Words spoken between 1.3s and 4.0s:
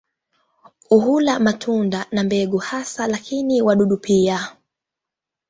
matunda na mbegu hasa, lakini wadudu